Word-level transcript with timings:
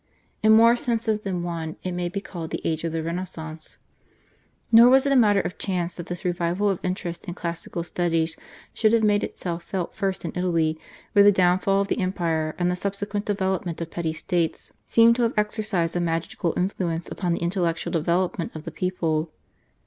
In 0.41 0.51
more 0.53 0.75
senses 0.75 1.19
than 1.19 1.43
one 1.43 1.75
it 1.83 1.91
may 1.91 2.09
be 2.09 2.21
called 2.21 2.49
the 2.49 2.59
Age 2.67 2.83
of 2.83 2.91
the 2.91 3.03
Renaissance. 3.03 3.77
Nor 4.71 4.89
was 4.89 5.05
it 5.05 5.11
a 5.11 5.15
matter 5.15 5.41
of 5.41 5.59
chance 5.59 5.93
that 5.93 6.07
this 6.07 6.25
revival 6.25 6.71
of 6.71 6.79
interest 6.83 7.25
in 7.25 7.35
classical 7.35 7.83
studies 7.83 8.35
should 8.73 8.93
have 8.93 9.03
made 9.03 9.23
itself 9.23 9.61
felt 9.61 9.93
first 9.93 10.25
in 10.25 10.31
Italy, 10.33 10.79
where 11.13 11.21
the 11.21 11.31
downfall 11.31 11.81
of 11.81 11.87
the 11.87 11.99
Empire, 11.99 12.55
and 12.57 12.71
the 12.71 12.75
subsequent 12.75 13.27
development 13.27 13.79
of 13.79 13.91
petty 13.91 14.11
states 14.13 14.73
seem 14.87 15.13
to 15.13 15.21
have 15.21 15.35
exercised 15.37 15.95
a 15.95 15.99
magical 15.99 16.55
influence 16.57 17.07
upon 17.07 17.33
the 17.33 17.39
intellectual 17.41 17.93
development 17.93 18.55
of 18.55 18.63
the 18.63 18.71
people. 18.71 19.31